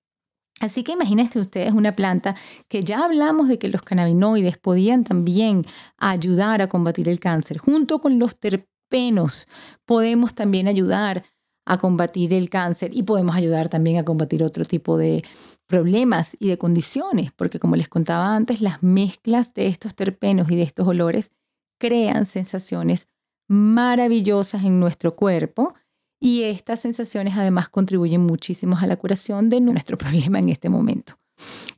Así 0.60 0.84
que 0.84 0.94
imagínense 0.94 1.40
ustedes 1.40 1.72
una 1.74 1.96
planta 1.96 2.36
que 2.68 2.84
ya 2.84 3.04
hablamos 3.06 3.48
de 3.48 3.60
que 3.60 3.68
los 3.68 3.84
cannabinoides 3.84 4.58
podían 4.58 5.04
también 5.04 5.64
ayudar 5.98 6.62
a 6.62 6.68
combatir 6.68 7.10
el 7.10 7.20
cáncer. 7.20 7.60
Junto 7.60 8.00
con 8.02 8.18
los 8.18 8.40
terpenos 8.40 9.48
podemos 9.86 10.34
también 10.34 10.68
ayudar 10.68 11.24
a 11.66 11.78
combatir 11.78 12.34
el 12.34 12.50
cáncer 12.50 12.92
y 12.94 13.04
podemos 13.04 13.36
ayudar 13.36 13.70
también 13.70 13.98
a 13.98 14.06
combatir 14.06 14.42
otro 14.42 14.66
tipo 14.66 14.98
de 14.98 15.24
problemas 15.68 16.36
y 16.40 16.48
de 16.48 16.58
condiciones, 16.58 17.32
porque 17.34 17.60
como 17.60 17.76
les 17.76 17.90
contaba 17.90 18.34
antes, 18.36 18.62
las 18.62 18.82
mezclas 18.82 19.54
de 19.54 19.68
estos 19.68 19.94
terpenos 19.94 20.50
y 20.50 20.56
de 20.56 20.64
estos 20.64 20.88
olores 20.88 21.32
crean 21.78 22.26
sensaciones 22.26 23.10
maravillosas 23.50 24.64
en 24.64 24.80
nuestro 24.80 25.16
cuerpo 25.16 25.74
y 26.20 26.44
estas 26.44 26.80
sensaciones 26.82 27.36
además 27.36 27.70
contribuyen 27.70 28.22
muchísimo 28.22 28.78
a 28.78 28.88
la 28.88 28.98
curación 28.98 29.50
de 29.50 29.62
nuestro 29.62 29.98
problema 29.98 30.40
en 30.40 30.50
este 30.50 30.70
momento. 30.70 31.18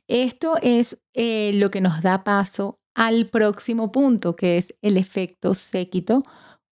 Esto 0.08 0.54
es 0.62 0.98
eh, 1.14 1.52
lo 1.54 1.70
que 1.70 1.80
nos 1.80 2.02
da 2.02 2.24
paso 2.24 2.80
al 2.94 3.26
próximo 3.26 3.92
punto, 3.92 4.36
que 4.36 4.58
es 4.58 4.74
el 4.82 4.96
efecto 4.96 5.54
séquito 5.54 6.22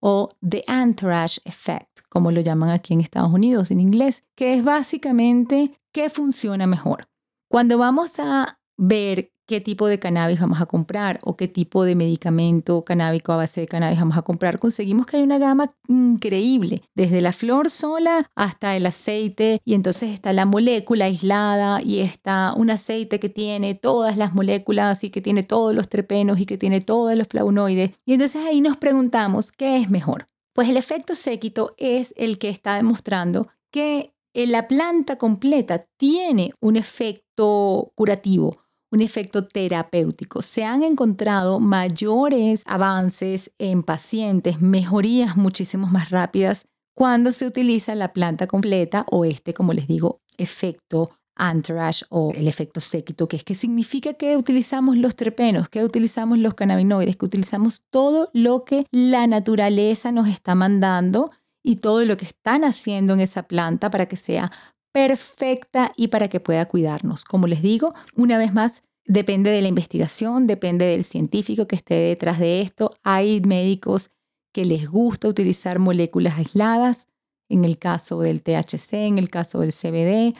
o 0.01 0.31
the 0.49 0.65
entourage 0.67 1.41
effect, 1.45 2.01
como 2.09 2.31
lo 2.31 2.41
llaman 2.41 2.71
aquí 2.71 2.95
en 2.95 3.01
Estados 3.01 3.33
Unidos 3.33 3.71
en 3.71 3.81
inglés, 3.81 4.25
que 4.37 4.55
es 4.55 4.65
básicamente 4.65 5.79
qué 5.93 6.11
funciona 6.11 6.67
mejor. 6.67 7.09
Cuando 7.51 7.79
vamos 7.79 8.19
a 8.19 8.59
ver 8.77 9.33
qué 9.49 9.63
tipo 9.63 9.87
de 9.87 9.99
cannabis 9.99 10.39
vamos 10.39 10.61
a 10.61 10.67
comprar 10.67 11.19
o 11.23 11.37
qué 11.37 11.49
tipo 11.49 11.83
de 11.83 11.95
medicamento 11.95 12.85
canábico 12.85 13.33
a 13.33 13.37
base 13.37 13.63
de 13.63 13.67
cannabis 13.67 13.99
vamos 13.99 14.19
a 14.19 14.23
comprar, 14.23 14.59
conseguimos 14.59 15.07
que 15.07 15.17
hay 15.17 15.23
una 15.23 15.39
gama 15.39 15.73
increíble, 15.89 16.83
desde 16.95 17.23
la 17.23 17.33
flor 17.33 17.71
sola 17.71 18.31
hasta 18.37 18.77
el 18.77 18.85
aceite 18.85 19.61
y 19.65 19.73
entonces 19.73 20.11
está 20.11 20.35
la 20.35 20.45
molécula 20.45 21.07
aislada 21.07 21.81
y 21.83 22.01
está 22.01 22.53
un 22.55 22.71
aceite 22.71 23.19
que 23.19 23.31
tiene 23.31 23.75
todas 23.75 24.19
las 24.19 24.35
moléculas 24.35 25.03
y 25.03 25.09
que 25.09 25.23
tiene 25.23 25.43
todos 25.43 25.75
los 25.75 25.89
terpenos 25.89 26.39
y 26.39 26.45
que 26.45 26.59
tiene 26.59 26.83
todos 26.83 27.17
los 27.17 27.27
flavonoides. 27.27 27.93
Y 28.05 28.13
entonces 28.13 28.45
ahí 28.45 28.61
nos 28.61 28.77
preguntamos, 28.77 29.51
¿qué 29.51 29.79
es 29.79 29.89
mejor? 29.89 30.29
Pues 30.53 30.69
el 30.69 30.77
efecto 30.77 31.15
séquito 31.15 31.75
es 31.79 32.13
el 32.19 32.39
que 32.39 32.51
está 32.51 32.77
demostrando 32.77 33.49
que 33.71 34.13
la 34.35 34.69
planta 34.69 35.17
completa 35.17 35.87
tiene 35.97 36.53
un 36.61 36.77
efecto 36.77 37.93
curativo 37.95 38.68
un 38.91 39.01
efecto 39.01 39.45
terapéutico. 39.45 40.43
Se 40.43 40.65
han 40.65 40.83
encontrado 40.83 41.61
mayores 41.61 42.63
avances 42.67 43.51
en 43.59 43.83
pacientes, 43.83 44.61
mejorías 44.61 45.37
muchísimo 45.37 45.87
más 45.87 46.11
rápidas 46.11 46.65
cuando 46.95 47.33
se 47.33 47.47
utiliza 47.47 47.95
la 47.95 48.13
planta 48.13 48.47
completa 48.47 49.07
o 49.11 49.25
este, 49.25 49.55
como 49.55 49.73
les 49.73 49.87
digo, 49.87 50.21
efecto 50.37 51.11
entourage 51.39 52.05
o 52.09 52.33
el 52.35 52.49
efecto 52.49 52.81
séquito, 52.81 53.29
que 53.29 53.37
es 53.37 53.45
que 53.45 53.55
significa 53.55 54.15
que 54.15 54.37
utilizamos 54.37 54.97
los 54.97 55.15
terpenos, 55.15 55.69
que 55.69 55.85
utilizamos 55.85 56.39
los 56.39 56.55
cannabinoides, 56.55 57.17
que 57.17 57.27
utilizamos 57.27 57.83
todo 57.91 58.31
lo 58.33 58.65
que 58.65 58.87
la 58.91 59.27
naturaleza 59.27 60.11
nos 60.11 60.29
está 60.29 60.55
mandando 60.55 61.31
y 61.63 61.77
todo 61.77 62.05
lo 62.05 62.17
que 62.17 62.25
están 62.25 62.65
haciendo 62.65 63.13
en 63.15 63.21
esa 63.21 63.45
planta 63.45 63.91
para 63.91 64.07
que 64.07 64.17
sea 64.17 64.51
perfecta 64.99 65.93
y 65.97 66.09
para 66.09 66.27
que 66.27 66.41
pueda 66.41 66.67
cuidarnos. 66.67 67.25
Como 67.25 67.47
les 67.47 67.63
digo, 67.63 67.95
una 68.17 68.37
vez 68.37 68.53
más, 68.53 68.83
depende 69.05 69.49
de 69.51 69.63
la 69.63 69.69
investigación, 69.69 70.49
depende 70.49 70.87
del 70.87 71.05
científico 71.05 71.69
que 71.69 71.77
esté 71.77 71.95
detrás 71.95 72.41
de 72.41 72.63
esto. 72.63 72.95
Hay 73.05 73.41
médicos 73.41 74.11
que 74.53 74.65
les 74.65 74.91
gusta 74.91 75.29
utilizar 75.29 75.79
moléculas 75.79 76.37
aisladas, 76.37 77.07
en 77.49 77.65
el 77.65 77.79
caso 77.79 78.19
del 78.23 78.43
THC, 78.43 78.95
en 78.95 79.19
el 79.19 79.31
caso 79.31 79.61
del 79.61 79.73
CBD, 79.73 80.35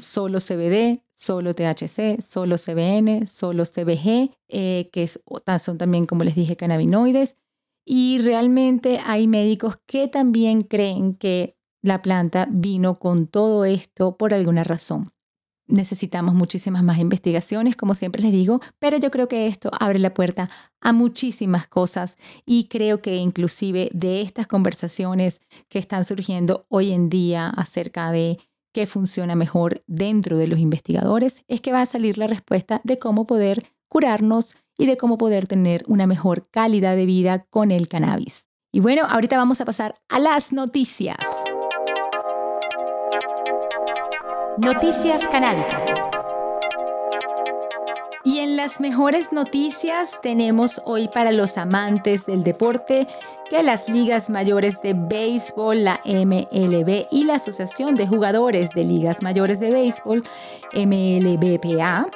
solo 0.00 0.38
CBD, 0.40 1.02
solo 1.14 1.52
THC, 1.52 2.22
solo 2.26 2.56
CBN, 2.56 3.26
solo 3.26 3.64
CBG, 3.64 4.30
eh, 4.48 4.88
que 4.90 5.06
son 5.58 5.76
también, 5.76 6.06
como 6.06 6.24
les 6.24 6.34
dije, 6.34 6.56
cannabinoides. 6.56 7.36
Y 7.84 8.20
realmente 8.20 9.00
hay 9.04 9.28
médicos 9.28 9.76
que 9.84 10.08
también 10.08 10.62
creen 10.62 11.14
que 11.14 11.58
la 11.82 12.00
planta 12.00 12.48
vino 12.50 12.98
con 12.98 13.26
todo 13.26 13.64
esto 13.64 14.16
por 14.16 14.32
alguna 14.32 14.64
razón. 14.64 15.12
Necesitamos 15.66 16.34
muchísimas 16.34 16.82
más 16.82 16.98
investigaciones, 16.98 17.76
como 17.76 17.94
siempre 17.94 18.22
les 18.22 18.32
digo, 18.32 18.60
pero 18.78 18.98
yo 18.98 19.10
creo 19.10 19.28
que 19.28 19.46
esto 19.46 19.70
abre 19.78 19.98
la 19.98 20.12
puerta 20.12 20.48
a 20.80 20.92
muchísimas 20.92 21.66
cosas 21.66 22.16
y 22.44 22.64
creo 22.64 23.00
que 23.00 23.16
inclusive 23.16 23.88
de 23.92 24.22
estas 24.22 24.46
conversaciones 24.46 25.40
que 25.68 25.78
están 25.78 26.04
surgiendo 26.04 26.66
hoy 26.68 26.92
en 26.92 27.08
día 27.08 27.48
acerca 27.48 28.10
de 28.10 28.38
qué 28.72 28.86
funciona 28.86 29.34
mejor 29.34 29.82
dentro 29.86 30.36
de 30.36 30.46
los 30.46 30.58
investigadores, 30.58 31.44
es 31.46 31.60
que 31.60 31.72
va 31.72 31.82
a 31.82 31.86
salir 31.86 32.18
la 32.18 32.26
respuesta 32.26 32.80
de 32.84 32.98
cómo 32.98 33.26
poder 33.26 33.66
curarnos 33.88 34.54
y 34.78 34.86
de 34.86 34.96
cómo 34.96 35.18
poder 35.18 35.46
tener 35.46 35.84
una 35.86 36.06
mejor 36.06 36.48
calidad 36.50 36.96
de 36.96 37.06
vida 37.06 37.46
con 37.50 37.70
el 37.70 37.88
cannabis. 37.88 38.48
Y 38.72 38.80
bueno, 38.80 39.02
ahorita 39.08 39.36
vamos 39.36 39.60
a 39.60 39.66
pasar 39.66 40.00
a 40.08 40.18
las 40.18 40.52
noticias. 40.52 41.18
Noticias 44.58 45.26
canábicas. 45.28 45.82
Y 48.22 48.38
en 48.38 48.56
las 48.56 48.80
mejores 48.80 49.32
noticias 49.32 50.20
tenemos 50.22 50.80
hoy 50.84 51.08
para 51.08 51.32
los 51.32 51.56
amantes 51.56 52.26
del 52.26 52.44
deporte 52.44 53.06
que 53.48 53.62
las 53.62 53.88
ligas 53.88 54.28
mayores 54.28 54.82
de 54.82 54.92
béisbol, 54.94 55.84
la 55.84 56.00
MLB 56.04 57.06
y 57.10 57.24
la 57.24 57.36
Asociación 57.36 57.94
de 57.94 58.06
Jugadores 58.06 58.68
de 58.70 58.84
Ligas 58.84 59.22
Mayores 59.22 59.58
de 59.58 59.70
Béisbol, 59.70 60.22
MLBPA, 60.74 62.06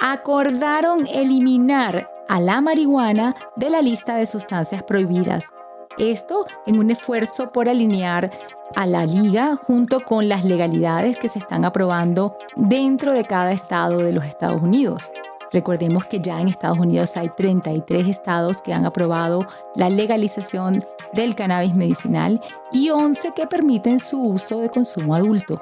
acordaron 0.00 1.06
eliminar 1.06 2.10
a 2.28 2.40
la 2.40 2.60
marihuana 2.60 3.34
de 3.56 3.70
la 3.70 3.80
lista 3.80 4.16
de 4.16 4.26
sustancias 4.26 4.82
prohibidas. 4.82 5.44
Esto 6.00 6.46
en 6.66 6.78
un 6.78 6.90
esfuerzo 6.90 7.52
por 7.52 7.68
alinear 7.68 8.30
a 8.74 8.86
la 8.86 9.04
liga 9.04 9.54
junto 9.54 10.00
con 10.00 10.30
las 10.30 10.46
legalidades 10.46 11.18
que 11.18 11.28
se 11.28 11.38
están 11.38 11.66
aprobando 11.66 12.38
dentro 12.56 13.12
de 13.12 13.22
cada 13.22 13.52
estado 13.52 13.98
de 13.98 14.12
los 14.12 14.24
Estados 14.24 14.62
Unidos. 14.62 15.10
Recordemos 15.52 16.06
que 16.06 16.18
ya 16.18 16.40
en 16.40 16.48
Estados 16.48 16.78
Unidos 16.78 17.18
hay 17.18 17.28
33 17.28 18.08
estados 18.08 18.62
que 18.62 18.72
han 18.72 18.86
aprobado 18.86 19.46
la 19.76 19.90
legalización 19.90 20.82
del 21.12 21.34
cannabis 21.34 21.76
medicinal 21.76 22.40
y 22.72 22.88
11 22.88 23.32
que 23.36 23.46
permiten 23.46 24.00
su 24.00 24.22
uso 24.22 24.60
de 24.60 24.70
consumo 24.70 25.14
adulto. 25.14 25.60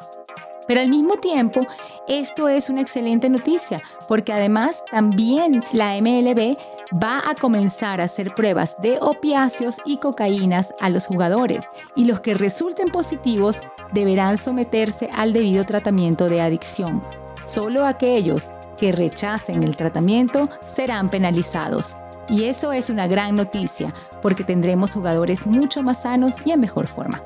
Pero 0.69 0.83
al 0.83 0.89
mismo 0.89 1.17
tiempo, 1.17 1.63
esto 2.07 2.47
es 2.49 2.69
una 2.69 2.83
excelente 2.83 3.29
noticia 3.29 3.83
porque 4.07 4.33
además 4.33 4.85
también 4.89 5.65
la 5.73 6.01
MLB 6.01 6.57
va 6.93 7.23
a 7.29 7.35
comenzar 7.35 8.01
a 8.01 8.05
hacer 8.05 8.35
pruebas 8.35 8.77
de 8.81 8.99
opiáceos 9.01 9.77
y 9.85 9.99
cocaínas 9.99 10.73
a 10.81 10.89
los 10.89 11.07
jugadores 11.07 11.69
y 11.95 12.05
los 12.05 12.21
que 12.21 12.35
resulten 12.35 12.89
positivos 12.89 13.59
deberán 13.93 14.39
someterse 14.39 15.11
al 15.15 15.33
debido 15.33 15.65
tratamiento 15.65 16.29
de 16.29 16.41
adicción. 16.41 17.03
Solo 17.45 17.87
aquellos 17.87 18.51
que 18.79 18.93
rechacen 18.93 19.63
el 19.63 19.77
tratamiento 19.77 20.49
serán 20.75 21.11
penalizados. 21.11 21.97
Y 22.29 22.45
eso 22.45 22.73
es 22.73 22.91
una 22.91 23.07
gran 23.07 23.37
noticia, 23.37 23.95
porque 24.21 24.45
tendremos 24.45 24.93
jugadores 24.93 25.47
mucho 25.47 25.83
más 25.83 26.03
sanos 26.03 26.35
y 26.45 26.51
en 26.51 26.61
mejor 26.61 26.87
forma. 26.87 27.23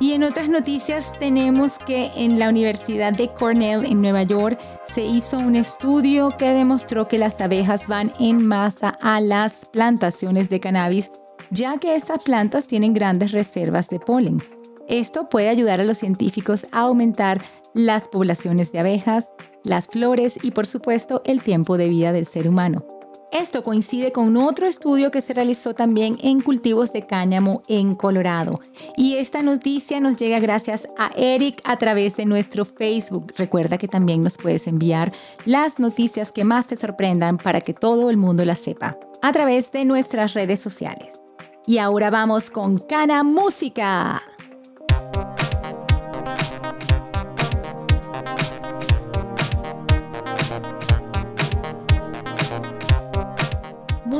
Y 0.00 0.14
en 0.14 0.24
otras 0.24 0.48
noticias 0.48 1.12
tenemos 1.18 1.78
que 1.78 2.10
en 2.16 2.38
la 2.38 2.48
Universidad 2.48 3.12
de 3.12 3.28
Cornell 3.28 3.84
en 3.84 4.00
Nueva 4.00 4.22
York 4.22 4.58
se 4.94 5.04
hizo 5.04 5.36
un 5.36 5.56
estudio 5.56 6.34
que 6.38 6.54
demostró 6.54 7.06
que 7.06 7.18
las 7.18 7.38
abejas 7.38 7.86
van 7.86 8.10
en 8.18 8.46
masa 8.46 8.96
a 9.02 9.20
las 9.20 9.66
plantaciones 9.66 10.48
de 10.48 10.58
cannabis, 10.58 11.10
ya 11.50 11.76
que 11.76 11.94
estas 11.94 12.22
plantas 12.22 12.66
tienen 12.66 12.94
grandes 12.94 13.32
reservas 13.32 13.90
de 13.90 14.00
polen. 14.00 14.38
Esto 14.88 15.28
puede 15.28 15.50
ayudar 15.50 15.82
a 15.82 15.84
los 15.84 15.98
científicos 15.98 16.66
a 16.72 16.80
aumentar 16.80 17.42
las 17.74 18.08
poblaciones 18.08 18.72
de 18.72 18.78
abejas, 18.78 19.28
las 19.64 19.86
flores 19.86 20.42
y 20.42 20.52
por 20.52 20.66
supuesto 20.66 21.20
el 21.26 21.42
tiempo 21.42 21.76
de 21.76 21.88
vida 21.88 22.12
del 22.12 22.26
ser 22.26 22.48
humano. 22.48 22.99
Esto 23.32 23.62
coincide 23.62 24.10
con 24.10 24.36
otro 24.36 24.66
estudio 24.66 25.12
que 25.12 25.20
se 25.20 25.34
realizó 25.34 25.72
también 25.72 26.16
en 26.20 26.40
cultivos 26.40 26.92
de 26.92 27.06
cáñamo 27.06 27.62
en 27.68 27.94
Colorado. 27.94 28.60
Y 28.96 29.16
esta 29.16 29.40
noticia 29.42 30.00
nos 30.00 30.16
llega 30.16 30.40
gracias 30.40 30.88
a 30.98 31.12
Eric 31.14 31.60
a 31.64 31.76
través 31.76 32.16
de 32.16 32.26
nuestro 32.26 32.64
Facebook. 32.64 33.32
Recuerda 33.36 33.78
que 33.78 33.86
también 33.86 34.24
nos 34.24 34.36
puedes 34.36 34.66
enviar 34.66 35.12
las 35.44 35.78
noticias 35.78 36.32
que 36.32 36.44
más 36.44 36.66
te 36.66 36.76
sorprendan 36.76 37.38
para 37.38 37.60
que 37.60 37.72
todo 37.72 38.10
el 38.10 38.16
mundo 38.16 38.44
las 38.44 38.58
sepa 38.58 38.98
a 39.22 39.32
través 39.32 39.70
de 39.70 39.84
nuestras 39.84 40.34
redes 40.34 40.60
sociales. 40.60 41.20
Y 41.66 41.78
ahora 41.78 42.10
vamos 42.10 42.50
con 42.50 42.78
Cana 42.78 43.22
Música. 43.22 44.22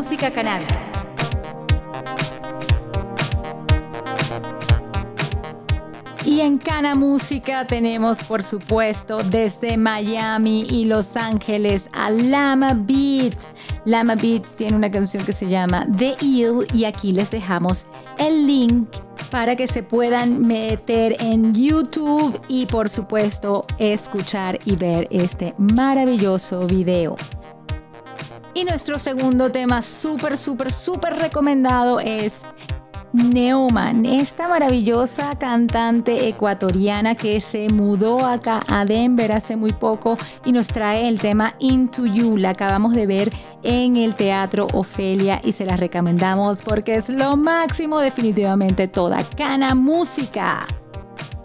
Música 0.00 0.30
canábica. 0.30 0.80
Y 6.24 6.40
en 6.40 6.56
Cana 6.56 6.94
Música 6.94 7.66
tenemos, 7.66 8.22
por 8.22 8.42
supuesto, 8.42 9.22
desde 9.22 9.76
Miami 9.76 10.66
y 10.70 10.86
Los 10.86 11.14
Ángeles 11.18 11.86
a 11.92 12.10
Lama 12.10 12.72
Beats. 12.74 13.46
Lama 13.84 14.14
Beats 14.14 14.56
tiene 14.56 14.74
una 14.74 14.90
canción 14.90 15.22
que 15.22 15.34
se 15.34 15.46
llama 15.46 15.86
The 15.98 16.16
Eel 16.22 16.66
y 16.72 16.84
aquí 16.86 17.12
les 17.12 17.30
dejamos 17.30 17.84
el 18.16 18.46
link 18.46 18.88
para 19.30 19.54
que 19.54 19.68
se 19.68 19.82
puedan 19.82 20.46
meter 20.46 21.14
en 21.20 21.52
YouTube 21.52 22.40
y 22.48 22.64
por 22.64 22.88
supuesto 22.88 23.66
escuchar 23.76 24.58
y 24.64 24.76
ver 24.76 25.08
este 25.10 25.54
maravilloso 25.58 26.66
video. 26.66 27.16
Y 28.54 28.64
nuestro 28.64 28.98
segundo 28.98 29.50
tema 29.50 29.82
súper, 29.82 30.36
súper, 30.36 30.72
súper 30.72 31.14
recomendado 31.14 32.00
es 32.00 32.42
Neoman, 33.12 34.06
esta 34.06 34.48
maravillosa 34.48 35.36
cantante 35.36 36.28
ecuatoriana 36.28 37.16
que 37.16 37.40
se 37.40 37.68
mudó 37.68 38.24
acá 38.24 38.62
a 38.68 38.84
Denver 38.84 39.32
hace 39.32 39.56
muy 39.56 39.72
poco 39.72 40.16
y 40.44 40.52
nos 40.52 40.68
trae 40.68 41.08
el 41.08 41.18
tema 41.18 41.54
Into 41.58 42.06
You. 42.06 42.36
La 42.36 42.50
acabamos 42.50 42.92
de 42.92 43.06
ver 43.06 43.32
en 43.62 43.96
el 43.96 44.14
Teatro 44.14 44.68
Ofelia 44.74 45.40
y 45.42 45.52
se 45.52 45.64
la 45.64 45.76
recomendamos 45.76 46.62
porque 46.62 46.94
es 46.94 47.08
lo 47.08 47.36
máximo 47.36 47.98
definitivamente 47.98 48.86
toda 48.86 49.24
cana 49.36 49.74
música. 49.74 50.66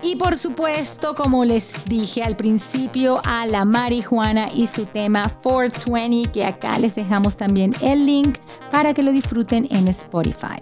Y 0.05 0.15
por 0.17 0.37
supuesto, 0.37 1.15
como 1.15 1.43
les 1.45 1.73
dije 1.85 2.21
al 2.21 2.37
principio, 2.37 3.19
a 3.25 3.47
la 3.47 3.65
marihuana 3.65 4.51
y 4.53 4.67
su 4.67 4.85
tema 4.85 5.23
420, 5.41 6.31
que 6.31 6.45
acá 6.45 6.77
les 6.77 6.93
dejamos 6.93 7.35
también 7.35 7.73
el 7.81 8.05
link 8.05 8.37
para 8.69 8.93
que 8.93 9.01
lo 9.01 9.11
disfruten 9.11 9.67
en 9.71 9.87
Spotify. 9.87 10.59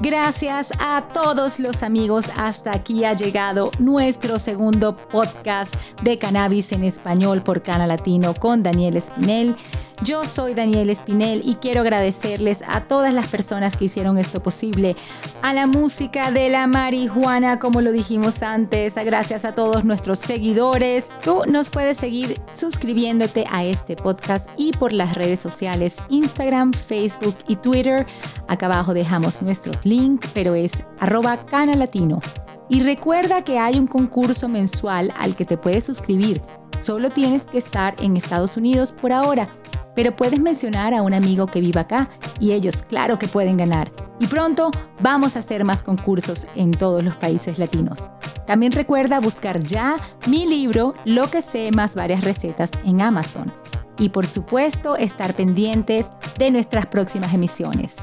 Gracias 0.00 0.70
a 0.78 1.08
todos 1.12 1.58
los 1.58 1.82
amigos. 1.82 2.26
Hasta 2.36 2.70
aquí 2.70 3.04
ha 3.04 3.14
llegado 3.14 3.72
nuestro 3.80 4.38
segundo 4.38 4.96
podcast 4.96 5.74
de 6.02 6.18
cannabis 6.18 6.70
en 6.70 6.84
español 6.84 7.42
por 7.42 7.60
Cana 7.60 7.88
Latino 7.88 8.34
con 8.34 8.62
Daniel 8.62 8.96
Espinel. 8.96 9.56
Yo 10.02 10.26
soy 10.26 10.54
Daniel 10.54 10.90
Espinel 10.90 11.42
y 11.44 11.54
quiero 11.54 11.80
agradecerles 11.80 12.62
a 12.66 12.80
todas 12.80 13.14
las 13.14 13.28
personas 13.28 13.76
que 13.76 13.84
hicieron 13.86 14.18
esto 14.18 14.42
posible, 14.42 14.96
a 15.40 15.54
la 15.54 15.66
música 15.66 16.32
de 16.32 16.48
la 16.48 16.66
marihuana, 16.66 17.60
como 17.60 17.80
lo 17.80 17.92
dijimos 17.92 18.42
antes, 18.42 18.96
gracias 18.96 19.44
a 19.44 19.54
todos 19.54 19.84
nuestros 19.84 20.18
seguidores. 20.18 21.08
Tú 21.22 21.42
nos 21.46 21.70
puedes 21.70 21.96
seguir 21.96 22.40
suscribiéndote 22.58 23.44
a 23.50 23.64
este 23.64 23.94
podcast 23.94 24.48
y 24.56 24.72
por 24.72 24.92
las 24.92 25.14
redes 25.14 25.40
sociales 25.40 25.96
Instagram, 26.08 26.72
Facebook 26.72 27.36
y 27.46 27.56
Twitter. 27.56 28.04
Acá 28.48 28.66
abajo 28.66 28.94
dejamos 28.94 29.42
nuestro 29.42 29.72
link, 29.84 30.26
pero 30.34 30.54
es 30.54 30.72
arroba 30.98 31.46
canalatino. 31.46 32.20
Y 32.68 32.82
recuerda 32.82 33.44
que 33.44 33.58
hay 33.58 33.78
un 33.78 33.86
concurso 33.86 34.48
mensual 34.48 35.12
al 35.18 35.36
que 35.36 35.44
te 35.44 35.56
puedes 35.56 35.84
suscribir. 35.84 36.42
Solo 36.80 37.10
tienes 37.10 37.44
que 37.44 37.58
estar 37.58 37.94
en 38.02 38.16
Estados 38.16 38.56
Unidos 38.56 38.92
por 38.92 39.12
ahora 39.12 39.46
pero 39.94 40.16
puedes 40.16 40.40
mencionar 40.40 40.94
a 40.94 41.02
un 41.02 41.14
amigo 41.14 41.46
que 41.46 41.60
viva 41.60 41.82
acá 41.82 42.08
y 42.40 42.52
ellos 42.52 42.82
claro 42.82 43.18
que 43.18 43.28
pueden 43.28 43.56
ganar. 43.56 43.92
Y 44.20 44.26
pronto 44.26 44.70
vamos 45.00 45.36
a 45.36 45.40
hacer 45.40 45.64
más 45.64 45.82
concursos 45.82 46.46
en 46.54 46.70
todos 46.70 47.02
los 47.02 47.14
países 47.14 47.58
latinos. 47.58 48.08
También 48.46 48.72
recuerda 48.72 49.20
buscar 49.20 49.62
ya 49.62 49.96
mi 50.26 50.46
libro 50.46 50.94
Lo 51.04 51.28
que 51.28 51.42
sé 51.42 51.70
más 51.72 51.94
varias 51.94 52.22
recetas 52.22 52.70
en 52.84 53.00
Amazon. 53.00 53.52
Y 53.98 54.08
por 54.08 54.26
supuesto 54.26 54.96
estar 54.96 55.34
pendientes 55.34 56.06
de 56.38 56.50
nuestras 56.50 56.86
próximas 56.86 57.32
emisiones. 57.32 57.94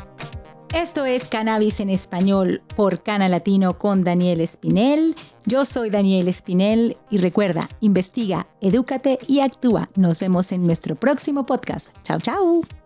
Esto 0.73 1.05
es 1.05 1.27
Cannabis 1.27 1.81
en 1.81 1.89
Español 1.89 2.61
por 2.77 3.03
Cana 3.03 3.27
Latino 3.27 3.77
con 3.77 4.05
Daniel 4.05 4.39
Espinel. 4.39 5.17
Yo 5.45 5.65
soy 5.65 5.89
Daniel 5.89 6.29
Espinel 6.29 6.95
y 7.09 7.17
recuerda, 7.17 7.67
investiga, 7.81 8.47
edúcate 8.61 9.19
y 9.27 9.41
actúa. 9.41 9.89
Nos 9.95 10.17
vemos 10.19 10.53
en 10.53 10.65
nuestro 10.65 10.95
próximo 10.95 11.45
podcast. 11.45 11.87
Chao, 12.03 12.19
chao. 12.21 12.80